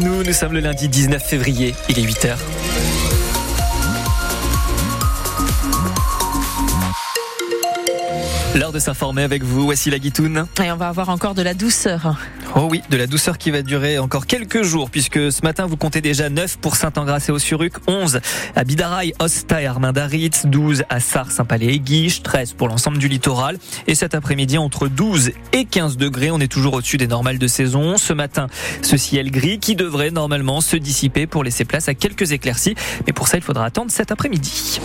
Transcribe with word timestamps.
nous. 0.00 0.22
Nous 0.22 0.32
sommes 0.32 0.52
le 0.52 0.60
lundi 0.60 0.88
19 0.88 1.22
février. 1.22 1.74
Il 1.88 1.98
est 1.98 2.02
8h. 2.02 2.36
L'heure 8.56 8.72
de 8.72 8.80
s'informer 8.80 9.22
avec 9.22 9.44
vous, 9.44 9.62
voici 9.62 9.90
la 9.90 10.00
guitoune. 10.00 10.44
Et 10.60 10.72
on 10.72 10.76
va 10.76 10.88
avoir 10.88 11.08
encore 11.08 11.34
de 11.34 11.42
la 11.42 11.54
douceur. 11.54 12.16
Oh 12.56 12.66
oui, 12.68 12.82
de 12.90 12.96
la 12.96 13.06
douceur 13.06 13.38
qui 13.38 13.52
va 13.52 13.62
durer 13.62 14.00
encore 14.00 14.26
quelques 14.26 14.64
jours, 14.64 14.90
puisque 14.90 15.30
ce 15.30 15.42
matin 15.42 15.66
vous 15.66 15.76
comptez 15.76 16.00
déjà 16.00 16.28
9 16.28 16.58
pour 16.58 16.74
Saint-Angras 16.74 17.24
et 17.28 17.30
Ossuruc, 17.30 17.74
11 17.86 18.20
à 18.56 18.64
Bidaraï, 18.64 19.12
Osta 19.20 19.62
et 19.62 19.66
Armindaritz, 19.66 20.46
12 20.46 20.82
à 20.88 20.98
Sars, 20.98 21.30
Saint-Palais 21.30 21.74
et 21.74 21.78
Guiche, 21.78 22.24
13 22.24 22.54
pour 22.54 22.66
l'ensemble 22.66 22.98
du 22.98 23.06
littoral. 23.06 23.56
Et 23.86 23.94
cet 23.94 24.16
après-midi, 24.16 24.58
entre 24.58 24.88
12 24.88 25.30
et 25.52 25.64
15 25.64 25.96
degrés, 25.96 26.32
on 26.32 26.40
est 26.40 26.50
toujours 26.50 26.74
au-dessus 26.74 26.96
des 26.96 27.06
normales 27.06 27.38
de 27.38 27.46
saison. 27.46 27.98
Ce 27.98 28.12
matin, 28.12 28.48
ce 28.82 28.96
ciel 28.96 29.30
gris 29.30 29.60
qui 29.60 29.76
devrait 29.76 30.10
normalement 30.10 30.60
se 30.60 30.76
dissiper 30.76 31.28
pour 31.28 31.44
laisser 31.44 31.64
place 31.64 31.88
à 31.88 31.94
quelques 31.94 32.32
éclaircies. 32.32 32.74
Mais 33.06 33.12
pour 33.12 33.28
ça, 33.28 33.36
il 33.36 33.44
faudra 33.44 33.64
attendre 33.64 33.92
cet 33.92 34.10
après-midi. 34.10 34.80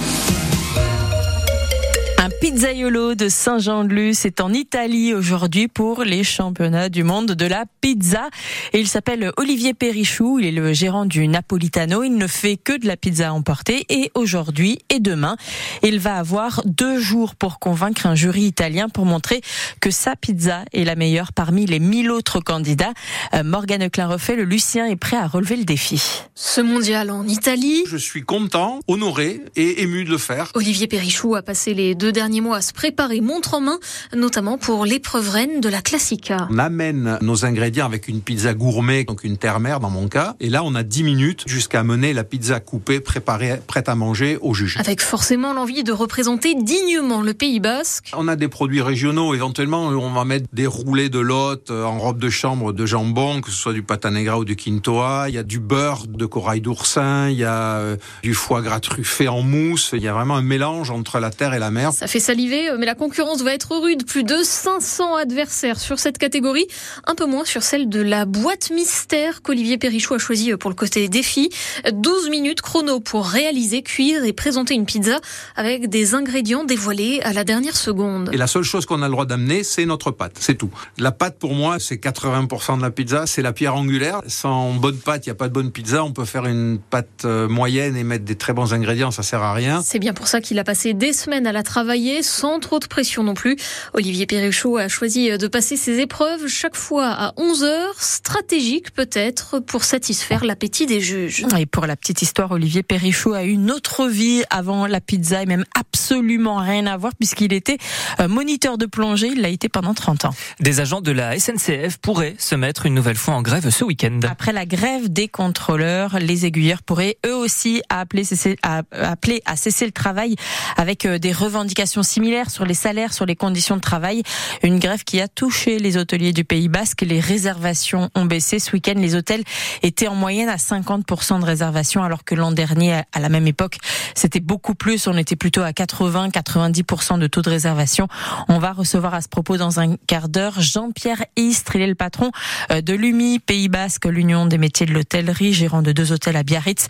Pizzaiolo 2.42 3.16
de 3.16 3.30
Saint-Jean-de-Luz 3.30 4.26
est 4.26 4.42
en 4.42 4.52
Italie 4.52 5.14
aujourd'hui 5.14 5.68
pour 5.68 6.04
les 6.04 6.24
championnats 6.24 6.90
du 6.90 7.04
monde 7.04 7.32
de 7.32 7.46
la 7.46 7.66
pizza. 7.82 8.30
Et 8.74 8.80
il 8.80 8.88
s'appelle 8.88 9.32
Olivier 9.38 9.74
Perrichou. 9.74 10.40
Il 10.40 10.46
est 10.46 10.52
le 10.52 10.74
gérant 10.74 11.06
du 11.06 11.28
Napolitano. 11.28 12.04
Il 12.04 12.16
ne 12.18 12.28
fait 12.28 12.58
que 12.58 12.78
de 12.78 12.88
la 12.88 12.98
pizza 12.98 13.34
emportée. 13.34 13.86
Et 13.90 14.12
aujourd'hui 14.16 14.80
et 14.90 15.00
demain, 15.00 15.38
il 15.82 16.00
va 16.00 16.18
avoir 16.18 16.62
deux 16.66 17.00
jours 17.00 17.36
pour 17.36 17.60
convaincre 17.60 18.06
un 18.06 18.16
jury 18.16 18.44
italien 18.44 18.90
pour 18.90 19.06
montrer 19.06 19.42
que 19.80 19.90
sa 19.90 20.16
pizza 20.16 20.64
est 20.74 20.84
la 20.84 20.96
meilleure 20.96 21.32
parmi 21.32 21.66
les 21.66 21.80
mille 21.80 22.12
autres 22.12 22.42
candidats. 22.42 22.94
Euh, 23.34 23.44
Morgane 23.44 23.90
Clarefait, 23.90 24.36
le 24.36 24.44
Lucien, 24.44 24.86
est 24.88 24.98
prêt 24.98 25.18
à 25.18 25.28
relever 25.28 25.56
le 25.56 25.64
défi. 25.64 26.22
Ce 26.36 26.62
mondial 26.62 27.12
en 27.12 27.26
Italie. 27.28 27.84
Je 27.88 27.98
suis 27.98 28.24
content, 28.24 28.80
honoré 28.88 29.42
et 29.56 29.82
ému 29.82 30.04
de 30.04 30.10
le 30.10 30.18
faire. 30.18 30.52
Olivier 30.54 30.88
Perrichou 30.88 31.36
a 31.36 31.42
passé 31.42 31.74
les 31.74 31.96
deux 31.96 32.12
derniers 32.26 32.42
mois 32.42 32.58
à 32.58 32.62
se 32.62 32.74
préparer 32.74 33.22
montre 33.22 33.54
en 33.54 33.62
main, 33.62 33.78
notamment 34.16 34.58
pour 34.58 34.84
l'épreuve 34.84 35.30
reine 35.30 35.62
de 35.62 35.70
la 35.70 35.84
Classica. 35.84 36.48
On 36.50 36.58
amène 36.58 37.20
nos 37.22 37.46
ingrédients 37.46 37.86
avec 37.86 38.08
une 38.08 38.22
pizza 38.22 38.56
gourmet, 38.56 39.04
donc 39.04 39.24
une 39.24 39.38
terre-mère 39.38 39.80
dans 39.80 39.92
mon 39.92 40.08
cas. 40.08 40.36
Et 40.40 40.50
là, 40.50 40.64
on 40.64 40.74
a 40.74 40.82
10 40.82 41.04
minutes 41.04 41.44
jusqu'à 41.46 41.84
mener 41.84 42.14
la 42.14 42.24
pizza 42.24 42.60
coupée, 42.60 43.00
préparée, 43.00 43.62
prête 43.68 43.90
à 43.90 43.94
manger 43.94 44.40
au 44.42 44.56
juge. 44.56 44.78
Avec 44.80 45.04
forcément 45.04 45.54
l'envie 45.54 45.84
de 45.84 45.92
représenter 45.92 46.56
dignement 46.56 47.22
le 47.22 47.36
Pays 47.36 47.60
Basque. 47.60 48.12
On 48.18 48.28
a 48.28 48.36
des 48.36 48.48
produits 48.48 48.82
régionaux. 48.82 49.36
Éventuellement, 49.36 49.84
on 49.84 50.12
va 50.12 50.26
mettre 50.26 50.48
des 50.52 50.66
roulés 50.66 51.10
de 51.10 51.20
lotte 51.20 51.70
en 51.70 52.00
robe 52.00 52.18
de 52.18 52.32
chambre 52.32 52.74
de 52.74 52.88
jambon, 52.88 53.42
que 53.42 53.52
ce 53.52 53.58
soit 53.58 53.74
du 53.74 53.84
pata 53.84 54.10
negra 54.10 54.40
ou 54.40 54.46
du 54.46 54.56
quintoa. 54.56 55.26
Il 55.28 55.36
y 55.36 55.38
a 55.38 55.44
du 55.44 55.60
beurre 55.60 56.08
de 56.08 56.26
corail 56.26 56.62
d'oursin. 56.62 57.30
Il 57.30 57.38
y 57.38 57.44
a 57.44 57.76
euh, 57.76 57.98
du 58.24 58.34
foie 58.34 58.64
gras 58.64 58.80
truffé 58.80 59.28
en 59.28 59.44
mousse. 59.44 59.92
Il 59.94 60.02
y 60.02 60.08
a 60.08 60.14
vraiment 60.14 60.38
un 60.38 60.42
mélange 60.42 60.90
entre 60.90 61.20
la 61.20 61.30
terre 61.30 61.54
et 61.54 61.60
la 61.60 61.70
mer. 61.70 61.94
Ça 61.94 62.08
fait 62.08 62.15
saliver, 62.20 62.72
mais 62.78 62.86
la 62.86 62.96
concurrence 62.96 63.42
va 63.42 63.54
être 63.54 63.76
rude. 63.78 64.06
Plus 64.06 64.24
de 64.24 64.38
500 64.44 65.16
adversaires 65.16 65.80
sur 65.80 66.00
cette 66.00 66.18
catégorie. 66.18 66.68
Un 67.08 67.16
peu 67.16 67.26
moins 67.26 67.46
sur 67.46 67.64
celle 67.64 67.90
de 67.90 68.02
la 68.02 68.26
boîte 68.26 68.72
mystère 68.72 69.42
qu'Olivier 69.42 69.78
Perrichou 69.78 70.14
a 70.14 70.18
choisi 70.18 70.56
pour 70.58 70.70
le 70.70 70.76
côté 70.76 71.08
défi. 71.10 71.50
12 71.92 72.30
minutes 72.30 72.62
chrono 72.62 73.00
pour 73.00 73.26
réaliser, 73.26 73.82
cuire 73.82 74.24
et 74.24 74.34
présenter 74.34 74.74
une 74.74 74.86
pizza 74.86 75.20
avec 75.56 75.90
des 75.90 76.14
ingrédients 76.14 76.64
dévoilés 76.64 77.22
à 77.24 77.34
la 77.34 77.44
dernière 77.44 77.76
seconde. 77.76 78.30
Et 78.34 78.38
la 78.38 78.48
seule 78.48 78.64
chose 78.64 78.86
qu'on 78.86 79.02
a 79.02 79.08
le 79.08 79.12
droit 79.12 79.26
d'amener, 79.26 79.64
c'est 79.64 79.86
notre 79.86 80.12
pâte. 80.12 80.38
C'est 80.40 80.56
tout. 80.56 80.72
La 80.98 81.12
pâte, 81.12 81.38
pour 81.40 81.54
moi, 81.54 81.78
c'est 81.80 81.96
80% 81.96 82.78
de 82.78 82.82
la 82.82 82.92
pizza. 82.92 83.26
C'est 83.26 83.42
la 83.42 83.54
pierre 83.54 83.76
angulaire. 83.76 84.22
Sans 84.28 84.74
bonne 84.74 84.98
pâte, 84.98 85.26
il 85.26 85.30
n'y 85.30 85.34
a 85.34 85.36
pas 85.36 85.48
de 85.48 85.54
bonne 85.54 85.72
pizza. 85.72 86.04
On 86.04 86.12
peut 86.12 86.26
faire 86.26 86.46
une 86.46 86.80
pâte 86.80 87.24
euh, 87.26 87.48
moyenne 87.48 87.98
et 87.98 88.04
mettre 88.04 88.26
des 88.26 88.36
très 88.36 88.54
bons 88.54 88.74
ingrédients. 88.74 89.12
Ça 89.12 89.24
sert 89.24 89.42
à 89.42 89.54
rien. 89.54 89.82
C'est 89.84 90.00
bien 90.00 90.14
pour 90.14 90.28
ça 90.28 90.42
qu'il 90.42 90.60
a 90.60 90.64
passé 90.64 90.94
des 90.94 91.14
semaines 91.14 91.48
à 91.48 91.52
la 91.52 91.64
travailler 91.64 92.05
sans 92.22 92.60
trop 92.60 92.80
de 92.80 92.88
pression 92.88 93.24
non 93.24 93.34
plus. 93.34 93.58
Olivier 93.94 94.26
Perrichot 94.26 94.78
a 94.78 94.88
choisi 94.88 95.38
de 95.38 95.48
passer 95.48 95.78
ses 95.78 96.00
épreuves 96.00 96.48
chaque 96.48 96.76
fois 96.76 97.08
à 97.08 97.34
11 97.38 97.64
heures, 97.64 98.02
stratégique 98.02 98.92
peut-être 98.94 99.60
pour 99.60 99.84
satisfaire 99.84 100.46
l'appétit 100.46 100.86
des 100.86 101.02
juges. 101.02 101.46
Et 101.58 101.66
pour 101.66 101.86
la 101.86 101.96
petite 101.96 102.22
histoire, 102.22 102.52
Olivier 102.52 102.84
Perrichot 102.84 103.34
a 103.34 103.44
eu 103.44 103.52
une 103.52 103.72
autre 103.72 104.08
vie 104.08 104.44
avant 104.50 104.88
la 104.88 105.02
pizza 105.02 105.42
et 105.42 105.46
même 105.46 105.66
absolument 105.76 106.58
rien 106.58 106.86
à 106.88 106.98
voir 106.98 107.14
puisqu'il 107.16 107.54
était 107.54 107.78
euh, 108.20 108.28
moniteur 108.28 108.78
de 108.78 108.86
plongée. 108.86 109.30
Il 109.34 109.42
l'a 109.42 109.50
été 109.50 109.70
pendant 109.70 109.94
30 109.94 110.26
ans. 110.26 110.36
Des 110.60 110.80
agents 110.80 111.02
de 111.02 111.12
la 111.12 111.38
SNCF 111.40 111.98
pourraient 111.98 112.36
se 112.38 112.56
mettre 112.56 112.86
une 112.86 112.94
nouvelle 112.94 113.16
fois 113.16 113.36
en 113.36 113.42
grève 113.42 113.70
ce 113.70 113.84
week-end. 113.84 114.20
Après 114.30 114.54
la 114.54 114.66
grève 114.66 115.10
des 115.10 115.28
contrôleurs, 115.28 116.18
les 116.20 116.46
aiguilleurs 116.46 116.84
pourraient 116.84 117.18
eux 117.26 117.36
aussi 117.36 117.82
appeler, 117.90 118.24
à, 118.64 118.84
appeler 118.92 119.42
à 119.46 119.56
cesser 119.56 119.86
le 119.86 119.92
travail 119.92 120.36
avec 120.78 121.06
euh, 121.06 121.20
des 121.20 121.32
revendications 121.32 121.95
similaires 122.04 122.50
sur 122.50 122.66
les 122.66 122.74
salaires, 122.74 123.14
sur 123.14 123.26
les 123.26 123.36
conditions 123.36 123.76
de 123.76 123.82
travail. 123.82 124.24
Une 124.64 124.80
grève 124.80 125.04
qui 125.04 125.22
a 125.22 125.28
touché 125.28 125.80
les 125.80 125.98
hôteliers 125.98 126.34
du 126.34 126.44
Pays 126.44 126.68
Basque. 126.68 127.02
Les 127.02 127.20
réservations 127.20 128.10
ont 128.16 128.26
baissé. 128.26 128.60
Ce 128.60 128.72
week-end, 128.72 128.96
les 128.96 129.16
hôtels 129.16 129.44
étaient 129.84 130.08
en 130.08 130.16
moyenne 130.16 130.50
à 130.50 130.58
50% 130.58 131.40
de 131.40 131.46
réservations 131.46 132.04
alors 132.04 132.24
que 132.24 132.36
l'an 132.36 132.52
dernier, 132.52 133.02
à 133.14 133.20
la 133.20 133.30
même 133.30 133.48
époque, 133.48 133.78
c'était 134.16 134.40
beaucoup 134.40 134.76
plus. 134.76 135.08
On 135.08 135.18
était 135.18 135.36
plutôt 135.36 135.62
à 135.62 135.72
80-90% 135.72 137.20
de 137.20 137.28
taux 137.28 137.42
de 137.42 137.50
réservation. 137.50 138.08
On 138.48 138.60
va 138.60 138.74
recevoir 138.74 139.14
à 139.14 139.22
ce 139.22 139.28
propos 139.28 139.58
dans 139.58 139.80
un 139.80 139.96
quart 140.08 140.30
d'heure 140.30 140.60
Jean-Pierre 140.60 141.26
Istre. 141.36 141.76
Il 141.76 141.82
est 141.82 141.88
le 141.88 141.96
patron 141.96 142.32
euh, 142.72 142.82
de 142.82 142.94
l'UMI 142.94 143.40
Pays 143.40 143.70
Basque, 143.70 144.06
l'Union 144.06 144.46
des 144.46 144.58
métiers 144.58 144.86
de 144.86 144.94
l'hôtellerie, 144.94 145.54
gérant 145.54 145.82
de 145.82 145.92
deux 145.92 146.12
hôtels 146.12 146.36
à 146.36 146.44
Biarritz. 146.44 146.88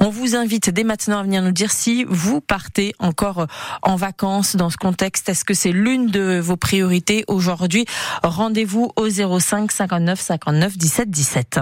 On 0.00 0.10
vous 0.10 0.36
invite 0.36 0.70
dès 0.70 0.84
maintenant 0.84 1.18
à 1.18 1.22
venir 1.22 1.42
nous 1.42 1.52
dire 1.52 1.70
si 1.70 2.04
vous 2.08 2.40
partez 2.40 2.94
encore 2.98 3.46
en 3.82 3.96
vacances 3.96 4.47
dans 4.56 4.70
ce 4.70 4.76
contexte. 4.76 5.28
Est-ce 5.28 5.44
que 5.44 5.54
c'est 5.54 5.72
l'une 5.72 6.06
de 6.06 6.38
vos 6.38 6.56
priorités 6.56 7.24
aujourd'hui? 7.28 7.86
Rendez-vous 8.22 8.92
au 8.96 9.08
05 9.08 9.70
59 9.72 10.20
59 10.20 10.76
17 10.76 11.10
17. 11.10 11.60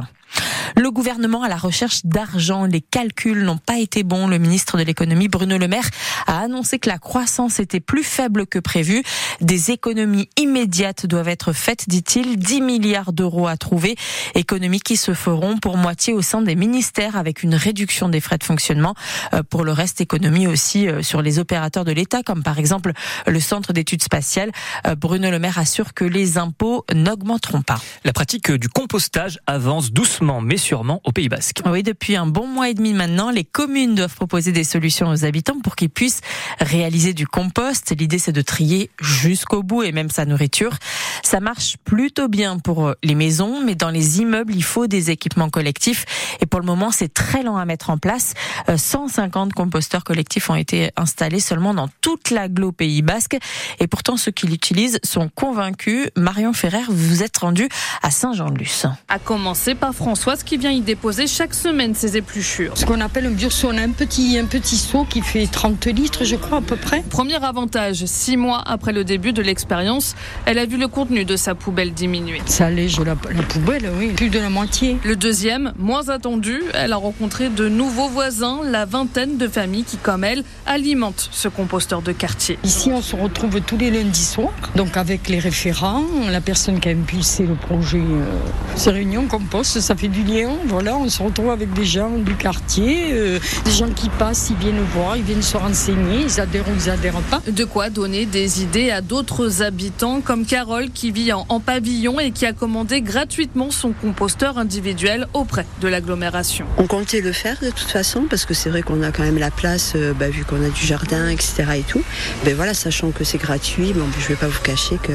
Le 0.76 0.90
gouvernement 0.90 1.42
à 1.42 1.48
la 1.48 1.56
recherche 1.56 2.04
d'argent. 2.04 2.64
Les 2.64 2.80
calculs 2.80 3.44
n'ont 3.44 3.58
pas 3.58 3.78
été 3.78 4.02
bons. 4.02 4.26
Le 4.26 4.38
ministre 4.38 4.76
de 4.78 4.82
l'économie, 4.82 5.28
Bruno 5.28 5.58
Le 5.58 5.68
Maire, 5.68 5.88
a 6.26 6.40
annoncé 6.40 6.78
que 6.78 6.88
la 6.88 6.98
croissance 6.98 7.60
était 7.60 7.80
plus 7.80 8.04
faible 8.04 8.46
que 8.46 8.58
prévu. 8.58 9.02
Des 9.40 9.70
économies 9.70 10.28
immédiates 10.36 11.06
doivent 11.06 11.28
être 11.28 11.52
faites, 11.52 11.88
dit-il. 11.88 12.38
10 12.38 12.60
milliards 12.60 13.12
d'euros 13.12 13.46
à 13.46 13.56
trouver. 13.56 13.96
Économies 14.34 14.80
qui 14.80 14.96
se 14.96 15.14
feront 15.14 15.58
pour 15.58 15.76
moitié 15.76 16.12
au 16.12 16.22
sein 16.22 16.42
des 16.42 16.56
ministères 16.56 17.16
avec 17.16 17.42
une 17.42 17.54
réduction 17.54 18.08
des 18.08 18.20
frais 18.20 18.38
de 18.38 18.44
fonctionnement. 18.44 18.94
Euh, 19.34 19.42
pour 19.42 19.64
le 19.64 19.72
reste, 19.72 20.00
économies 20.00 20.46
aussi 20.46 20.88
euh, 20.88 21.02
sur 21.02 21.22
les 21.22 21.38
opérateurs 21.38 21.84
de 21.84 21.92
l'État, 21.92 22.22
comme 22.22 22.42
par 22.42 22.58
exemple 22.58 22.92
le 23.26 23.40
Centre 23.40 23.72
d'études 23.72 24.02
spatiales. 24.02 24.50
Euh, 24.86 24.94
Bruno 24.94 25.30
Le 25.30 25.38
Maire 25.38 25.58
assure 25.58 25.94
que 25.94 26.04
les 26.04 26.38
impôts 26.38 26.84
n'augmenteront 26.92 27.62
pas. 27.62 27.80
La 28.04 28.12
pratique 28.12 28.50
du 28.50 28.68
compostage 28.68 29.38
avance 29.46 29.92
doucement, 29.92 30.15
mais 30.20 30.56
sûrement 30.56 31.00
au 31.04 31.12
Pays 31.12 31.28
Basque. 31.28 31.62
Oui, 31.66 31.82
depuis 31.82 32.16
un 32.16 32.26
bon 32.26 32.46
mois 32.46 32.68
et 32.68 32.74
demi 32.74 32.92
maintenant, 32.92 33.30
les 33.30 33.44
communes 33.44 33.94
doivent 33.94 34.14
proposer 34.14 34.52
des 34.52 34.64
solutions 34.64 35.08
aux 35.08 35.24
habitants 35.24 35.60
pour 35.62 35.76
qu'ils 35.76 35.90
puissent 35.90 36.20
réaliser 36.60 37.12
du 37.12 37.26
compost. 37.26 37.94
L'idée, 37.98 38.18
c'est 38.18 38.32
de 38.32 38.42
trier 38.42 38.90
jusqu'au 39.00 39.62
bout 39.62 39.82
et 39.82 39.92
même 39.92 40.10
sa 40.10 40.24
nourriture. 40.24 40.76
Ça 41.22 41.40
marche 41.40 41.76
plutôt 41.84 42.28
bien 42.28 42.58
pour 42.58 42.94
les 43.02 43.14
maisons, 43.14 43.60
mais 43.64 43.74
dans 43.74 43.90
les 43.90 44.20
immeubles, 44.20 44.54
il 44.54 44.64
faut 44.64 44.86
des 44.86 45.10
équipements 45.10 45.50
collectifs. 45.50 46.04
Et 46.40 46.46
pour 46.46 46.60
le 46.60 46.66
moment, 46.66 46.90
c'est 46.90 47.12
très 47.12 47.42
lent 47.42 47.56
à 47.56 47.64
mettre 47.64 47.90
en 47.90 47.98
place. 47.98 48.34
150 48.74 49.52
composteurs 49.52 50.04
collectifs 50.04 50.50
ont 50.50 50.54
été 50.54 50.90
installés 50.96 51.40
seulement 51.40 51.74
dans 51.74 51.88
toute 52.00 52.30
l'agglo 52.30 52.72
Pays 52.72 53.02
Basque. 53.02 53.36
Et 53.80 53.86
pourtant, 53.86 54.16
ceux 54.16 54.32
qui 54.32 54.46
l'utilisent 54.46 54.98
sont 55.02 55.28
convaincus. 55.28 56.08
Marion 56.16 56.52
Ferrer, 56.52 56.82
vous 56.88 57.08
vous 57.08 57.22
êtes 57.22 57.36
rendu 57.38 57.68
à 58.02 58.10
Saint-Jean-de-Luz. 58.10 58.86
À 59.08 59.18
commencer 59.18 59.74
par 59.74 59.94
Françoise 60.06 60.44
qui 60.44 60.56
vient 60.56 60.70
y 60.70 60.82
déposer 60.82 61.26
chaque 61.26 61.52
semaine 61.52 61.92
ses 61.96 62.16
épluchures. 62.16 62.78
Ce 62.78 62.86
qu'on 62.86 63.00
appelle 63.00 63.26
un 63.26 63.32
biosseau, 63.32 63.70
on 63.72 63.76
a 63.76 63.82
un 63.82 63.90
petit, 63.90 64.38
un 64.38 64.44
petit 64.44 64.76
seau 64.76 65.04
qui 65.04 65.20
fait 65.20 65.48
30 65.48 65.84
litres, 65.86 66.22
je 66.22 66.36
crois, 66.36 66.58
à 66.58 66.60
peu 66.60 66.76
près. 66.76 67.02
Premier 67.10 67.42
avantage, 67.44 68.04
six 68.04 68.36
mois 68.36 68.62
après 68.64 68.92
le 68.92 69.02
début 69.02 69.32
de 69.32 69.42
l'expérience, 69.42 70.14
elle 70.44 70.60
a 70.60 70.64
vu 70.64 70.76
le 70.76 70.86
contenu 70.86 71.24
de 71.24 71.34
sa 71.34 71.56
poubelle 71.56 71.92
diminuer. 71.92 72.40
Ça 72.46 72.66
allège 72.66 73.00
la, 73.00 73.16
la 73.34 73.42
poubelle, 73.42 73.90
oui, 73.98 74.12
plus 74.12 74.28
de 74.28 74.38
la 74.38 74.48
moitié. 74.48 74.96
Le 75.04 75.16
deuxième, 75.16 75.72
moins 75.76 76.08
attendu, 76.08 76.62
elle 76.74 76.92
a 76.92 76.98
rencontré 76.98 77.48
de 77.48 77.68
nouveaux 77.68 78.08
voisins, 78.08 78.60
la 78.62 78.84
vingtaine 78.84 79.38
de 79.38 79.48
familles 79.48 79.82
qui, 79.82 79.96
comme 79.96 80.22
elle, 80.22 80.44
alimentent 80.66 81.30
ce 81.32 81.48
composteur 81.48 82.00
de 82.00 82.12
quartier. 82.12 82.60
Ici, 82.62 82.92
on 82.92 83.02
se 83.02 83.16
retrouve 83.16 83.60
tous 83.60 83.76
les 83.76 83.90
lundis 83.90 84.24
soirs, 84.24 84.54
donc 84.76 84.96
avec 84.96 85.28
les 85.28 85.40
référents, 85.40 86.04
la 86.30 86.40
personne 86.40 86.78
qui 86.78 86.90
a 86.90 86.92
impulsé 86.92 87.44
le 87.44 87.56
projet, 87.56 87.98
euh, 87.98 88.38
ces 88.76 88.92
réunions 88.92 89.26
compost, 89.26 89.80
ça 89.80 89.95
fait 89.96 90.08
du 90.08 90.22
lien. 90.24 90.50
Voilà, 90.66 90.96
on 90.96 91.08
se 91.08 91.22
retrouve 91.22 91.50
avec 91.50 91.72
des 91.72 91.84
gens 91.84 92.10
du 92.18 92.34
quartier, 92.34 93.08
euh, 93.12 93.38
des 93.64 93.70
gens 93.70 93.88
qui 93.90 94.08
passent, 94.08 94.48
ils 94.50 94.56
viennent 94.56 94.82
voir, 94.94 95.16
ils 95.16 95.22
viennent 95.22 95.42
se 95.42 95.56
renseigner, 95.56 96.22
ils 96.24 96.40
adhèrent 96.40 96.68
ou 96.68 96.72
ils 96.78 96.90
adhèrent 96.90 97.20
pas. 97.30 97.42
De 97.50 97.64
quoi 97.64 97.90
donner 97.90 98.26
des 98.26 98.62
idées 98.62 98.90
à 98.90 99.00
d'autres 99.00 99.62
habitants 99.62 100.20
comme 100.20 100.44
Carole 100.46 100.90
qui 100.92 101.10
vit 101.10 101.32
en, 101.32 101.46
en 101.48 101.60
pavillon 101.60 102.18
et 102.20 102.30
qui 102.30 102.46
a 102.46 102.52
commandé 102.52 103.00
gratuitement 103.00 103.70
son 103.70 103.92
composteur 103.92 104.58
individuel 104.58 105.26
auprès 105.34 105.66
de 105.80 105.88
l'agglomération. 105.88 106.66
On 106.78 106.86
comptait 106.86 107.20
le 107.20 107.32
faire 107.32 107.56
de 107.62 107.70
toute 107.70 107.88
façon 107.90 108.24
parce 108.28 108.44
que 108.44 108.54
c'est 108.54 108.70
vrai 108.70 108.82
qu'on 108.82 109.02
a 109.02 109.10
quand 109.12 109.22
même 109.22 109.38
la 109.38 109.50
place, 109.50 109.92
euh, 109.96 110.12
bah, 110.12 110.28
vu 110.28 110.44
qu'on 110.44 110.62
a 110.64 110.68
du 110.68 110.84
jardin, 110.86 111.28
etc. 111.28 111.64
et 111.78 111.82
tout. 111.82 112.02
Ben 112.44 112.54
voilà, 112.54 112.74
sachant 112.74 113.10
que 113.10 113.24
c'est 113.24 113.38
gratuit, 113.38 113.92
bon, 113.94 114.06
je 114.20 114.28
vais 114.28 114.34
pas 114.36 114.48
vous 114.48 114.60
cacher 114.62 114.98
que, 115.02 115.12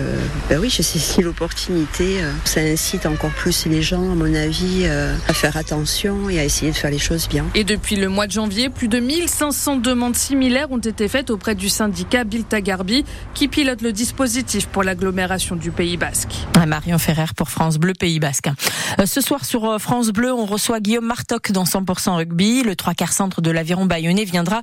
ben 0.50 0.60
oui, 0.60 0.70
j'ai 0.70 0.84
saisi 0.84 1.22
l'opportunité. 1.22 2.22
euh, 2.24 2.32
Ça 2.46 2.62
incite 2.62 3.06
encore 3.06 3.32
plus 3.32 3.66
les 3.66 3.82
gens, 3.82 4.12
à 4.12 4.16
mon 4.16 4.34
avis, 4.34 4.71
euh, 4.84 5.16
à 5.28 5.34
faire 5.34 5.58
attention 5.58 6.30
et 6.30 6.40
à 6.40 6.46
essayer 6.46 6.72
de 6.72 6.78
faire 6.78 6.92
les 6.92 6.98
choses 6.98 7.28
bien. 7.28 7.46
Et 7.56 7.64
depuis 7.64 7.98
le 7.98 8.08
mois 8.08 8.26
de 8.26 8.32
janvier, 8.32 8.70
plus 8.70 8.88
de 8.88 9.00
1500 9.00 9.78
demandes 9.78 10.16
similaires 10.16 10.72
ont 10.72 10.78
été 10.78 11.08
faites 11.08 11.30
auprès 11.30 11.56
du 11.56 11.68
syndicat 11.68 12.24
Biltagarbi 12.24 13.04
qui 13.34 13.48
pilote 13.48 13.82
le 13.82 13.92
dispositif 13.92 14.68
pour 14.68 14.84
l'agglomération 14.84 15.56
du 15.56 15.72
Pays 15.72 15.98
Basque. 15.98 16.34
Marion 16.66 16.98
Ferrer 16.98 17.26
pour 17.36 17.50
France 17.50 17.78
Bleu 17.78 17.94
Pays 17.94 18.20
Basque. 18.20 18.50
Euh, 19.00 19.06
Ce 19.06 19.20
soir 19.20 19.44
sur 19.46 19.66
euh, 19.66 19.78
France 19.78 20.10
Bleu, 20.10 20.34
on 20.34 20.46
reçoit 20.46 20.80
Guillaume 20.80 21.06
Martoc 21.06 21.52
dans 21.52 21.66
100% 21.66 22.16
rugby. 22.16 22.64
Le 22.64 22.76
trois 22.76 22.94
quarts 22.94 23.14
centre 23.14 23.42
de 23.42 23.52
l'aviron 23.52 23.86
bayonnais 23.86 24.24
viendra 24.24 24.62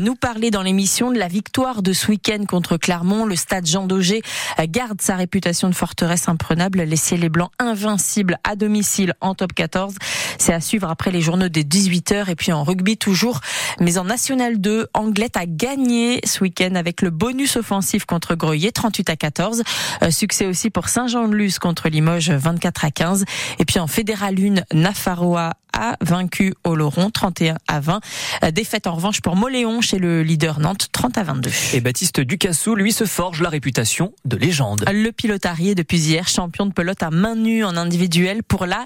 nous 0.00 0.16
parler 0.16 0.50
dans 0.50 0.62
l'émission 0.62 1.12
de 1.12 1.18
la 1.18 1.28
victoire 1.28 1.82
de 1.82 1.92
ce 1.92 2.08
week-end 2.08 2.44
contre 2.46 2.76
Clermont. 2.76 3.24
Le 3.24 3.36
stade 3.36 3.66
Jean 3.66 3.86
Daugé 3.86 4.22
garde 4.68 5.00
sa 5.00 5.16
réputation 5.16 5.68
de 5.68 5.74
forteresse 5.74 6.28
imprenable. 6.28 6.80
Les 6.82 7.04
et 7.12 7.28
blancs 7.28 7.50
invincibles 7.58 8.38
à 8.44 8.56
domicile 8.56 9.14
en 9.20 9.34
top 9.44 9.52
14. 9.52 9.94
C'est 10.38 10.54
à 10.54 10.60
suivre 10.60 10.88
après 10.88 11.10
les 11.10 11.20
journaux 11.20 11.48
des 11.48 11.64
18h 11.64 12.30
et 12.30 12.34
puis 12.34 12.50
en 12.50 12.64
rugby 12.64 12.96
toujours. 12.96 13.40
Mais 13.78 13.98
en 13.98 14.04
National 14.04 14.58
2, 14.58 14.88
Anglette 14.94 15.36
a 15.36 15.44
gagné 15.44 16.20
ce 16.24 16.42
week-end 16.42 16.74
avec 16.76 17.02
le 17.02 17.10
bonus 17.10 17.56
offensif 17.56 18.06
contre 18.06 18.34
Greuillet, 18.34 18.72
38 18.72 19.10
à 19.10 19.16
14. 19.16 19.62
Euh, 20.02 20.10
succès 20.10 20.46
aussi 20.46 20.70
pour 20.70 20.88
Saint-Jean-de-Luz 20.88 21.58
contre 21.58 21.90
Limoges, 21.90 22.30
24 22.30 22.86
à 22.86 22.90
15. 22.90 23.24
Et 23.58 23.66
puis 23.66 23.78
en 23.80 23.86
Fédéral 23.86 24.36
1, 24.38 24.62
Nafarroa 24.74 25.52
a 25.74 25.96
vaincu 26.00 26.54
Oloron, 26.64 27.10
31 27.10 27.56
à 27.68 27.80
20. 27.80 28.00
Euh, 28.44 28.50
Défaite 28.50 28.86
en 28.86 28.94
revanche 28.94 29.20
pour 29.20 29.36
Moléon 29.36 29.80
chez 29.80 29.98
le 29.98 30.22
leader 30.22 30.60
Nantes, 30.60 30.88
30 30.92 31.18
à 31.18 31.24
22. 31.24 31.50
Et 31.74 31.80
Baptiste 31.80 32.20
Ducassou, 32.20 32.74
lui, 32.74 32.92
se 32.92 33.04
forge 33.04 33.42
la 33.42 33.48
réputation 33.48 34.12
de 34.24 34.36
légende. 34.36 34.84
Le 34.90 35.10
pilotarié 35.10 35.74
depuis 35.74 35.98
hier, 35.98 36.28
champion 36.28 36.66
de 36.66 36.72
pelote 36.72 37.02
à 37.02 37.10
main 37.10 37.34
nue 37.34 37.64
en 37.64 37.76
individuel 37.76 38.42
pour 38.42 38.66
la 38.66 38.84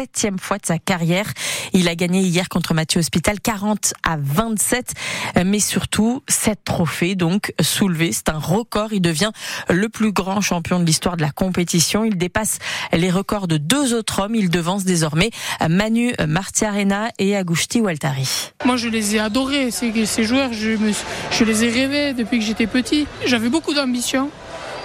septième 0.00 0.38
fois 0.38 0.56
de 0.56 0.64
sa 0.64 0.78
carrière. 0.78 1.26
Il 1.74 1.86
a 1.86 1.94
gagné 1.94 2.22
hier 2.22 2.48
contre 2.48 2.72
Mathieu 2.72 3.00
Hospital 3.00 3.38
40 3.38 3.92
à 4.02 4.16
27, 4.18 4.94
euh, 5.36 5.42
mais 5.44 5.60
surtout 5.60 6.22
7 6.26 6.58
trophées 6.64 7.16
donc 7.16 7.52
soulevés. 7.60 8.10
C'est 8.12 8.30
un 8.30 8.38
record. 8.38 8.94
Il 8.94 9.02
devient 9.02 9.30
le 9.68 9.90
plus 9.90 10.10
grand 10.10 10.40
champion 10.40 10.80
de 10.80 10.86
l'histoire 10.86 11.18
de 11.18 11.22
la 11.22 11.32
compétition. 11.32 12.02
Il 12.02 12.16
dépasse 12.16 12.60
les 12.94 13.10
records 13.10 13.46
de 13.46 13.58
deux 13.58 13.92
autres 13.92 14.22
hommes. 14.22 14.34
Il 14.34 14.48
devance 14.48 14.84
désormais 14.84 15.32
Manu 15.68 16.14
Martiarena 16.26 17.10
et 17.18 17.36
Agusti 17.36 17.82
Waltari. 17.82 18.52
Moi, 18.64 18.78
je 18.78 18.88
les 18.88 19.16
ai 19.16 19.18
adorés, 19.18 19.70
ces, 19.70 20.06
ces 20.06 20.24
joueurs. 20.24 20.54
Je 20.54 21.44
les 21.44 21.64
ai 21.64 21.68
rêvés 21.68 22.14
depuis 22.14 22.38
que 22.38 22.44
j'étais 22.46 22.66
petit. 22.66 23.06
J'avais 23.26 23.50
beaucoup 23.50 23.74
d'ambition, 23.74 24.30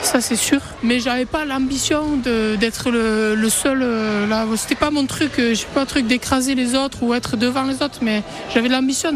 ça 0.01 0.21
c'est 0.21 0.35
sûr. 0.35 0.59
Mais 0.83 0.99
j'avais 0.99 1.25
pas 1.25 1.45
l'ambition 1.45 2.17
d'être 2.59 2.89
le, 2.91 3.35
le 3.35 3.49
seul. 3.49 3.79
euh, 3.81 4.27
là. 4.27 4.45
C'était 4.55 4.75
pas 4.75 4.91
mon 4.91 5.05
truc. 5.05 5.31
euh, 5.39 5.53
J'ai 5.53 5.65
pas 5.73 5.81
un 5.81 5.85
truc 5.85 6.07
d'écraser 6.07 6.55
les 6.55 6.75
autres 6.75 7.01
ou 7.03 7.13
être 7.13 7.37
devant 7.37 7.63
les 7.63 7.75
autres. 7.81 7.99
Mais 8.01 8.23
j'avais 8.53 8.69
l'ambition 8.69 9.11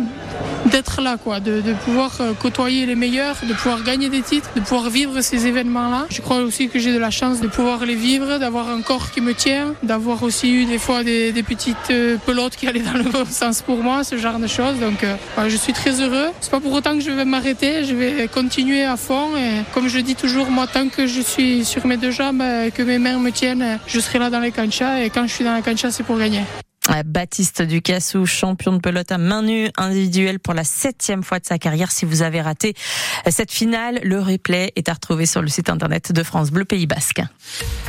d'être 0.66 1.02
là, 1.02 1.18
quoi, 1.18 1.40
de, 1.40 1.62
de 1.62 1.74
pouvoir 1.74 2.12
euh, 2.20 2.34
côtoyer 2.34 2.86
les 2.86 2.96
meilleurs, 2.96 3.36
de 3.48 3.54
pouvoir 3.54 3.84
gagner 3.84 4.10
des 4.10 4.22
titres, 4.22 4.50
de 4.56 4.62
pouvoir 4.62 4.90
vivre 4.90 5.22
ces 5.22 5.48
événements-là. 5.48 6.06
Je 6.10 6.22
crois 6.22 6.38
aussi 6.38 6.70
que 6.70 6.80
j'ai 6.80 6.94
de 6.94 7.00
la 7.00 7.12
chance 7.12 7.40
de 7.40 7.48
pouvoir 7.48 7.86
les 7.86 7.96
vivre, 7.96 8.38
d'avoir 8.40 8.70
un 8.70 8.82
corps 8.82 9.12
qui 9.12 9.22
me 9.22 9.34
tient, 9.34 9.74
d'avoir 9.84 10.22
aussi 10.24 10.52
eu 10.52 10.66
des 10.66 10.78
fois 10.80 11.04
des, 11.04 11.32
des 11.32 11.44
petites 11.44 11.78
euh, 11.92 12.18
pelotes 12.26 12.56
qui 12.56 12.68
allaient 12.68 12.80
dans 12.82 12.94
le 12.98 13.04
bon 13.04 13.26
sens 13.30 13.62
pour 13.62 13.84
moi, 13.84 14.04
ce 14.04 14.18
genre 14.18 14.40
de 14.40 14.48
choses. 14.48 14.80
Donc 14.80 15.06
voilà, 15.36 15.50
je 15.50 15.56
suis 15.58 15.74
très 15.74 16.02
heureux. 16.02 16.28
C'est 16.42 16.52
pas 16.52 16.60
pour 16.60 16.74
autant 16.74 16.94
que 16.96 17.02
je 17.02 17.12
vais 17.12 17.26
m'arrêter, 17.26 17.84
je 17.86 17.94
vais 17.96 18.28
continuer 18.28 18.84
à 18.84 18.98
fond. 18.98 19.36
Et 19.38 19.64
comme 19.74 19.88
je 19.88 20.00
dis 20.00 20.16
toujours, 20.16 20.50
moi, 20.52 20.68
tant 20.74 20.90
que 20.90 21.08
je 21.08 21.22
suis 21.22 21.66
sur 21.66 21.86
mes 21.86 21.98
deux 21.98 22.12
jambes, 22.12 22.42
euh, 22.42 22.70
que 22.70 22.82
mes 22.82 22.98
mains 22.98 23.18
me 23.20 23.32
tiennent, 23.32 23.62
euh, 23.62 23.78
je 23.88 24.00
serai 24.00 24.20
là 24.20 24.30
dans 24.30 24.40
les 24.40 24.52
canchas. 24.52 25.04
Et 25.04 25.10
quand 25.10 25.28
je 25.28 25.34
suis 25.34 25.44
dans 25.44 25.54
la 25.54 25.62
cancha, 25.62 25.92
c'est 25.92 26.04
pour 26.04 26.18
gagner. 26.18 26.44
Euh, 26.90 27.04
Baptiste 27.06 27.62
Ducassou, 27.62 28.26
champion 28.26 28.74
de 28.74 28.80
pelote 28.80 29.12
à 29.12 29.18
main 29.18 29.44
nue 29.44 29.70
individuelle 29.78 30.40
pour 30.40 30.54
la 30.54 30.64
septième 30.64 31.24
fois 31.24 31.40
de 31.40 31.46
sa 31.46 31.58
carrière. 31.58 31.92
Si 31.92 32.06
vous 32.06 32.22
avez 32.22 32.42
raté 32.42 32.74
cette 33.30 33.52
finale, 33.52 34.00
le 34.04 34.20
replay 34.20 34.72
est 34.76 34.90
à 34.90 34.94
retrouver 34.94 35.26
sur 35.26 35.42
le 35.42 35.50
site 35.50 35.70
internet 35.70 36.12
de 36.12 36.24
France 36.24 36.52
Bleu 36.52 36.66
Pays 36.66 36.88
Basque. 36.88 37.22